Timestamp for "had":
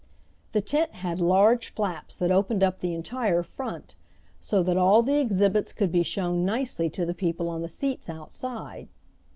0.93-1.19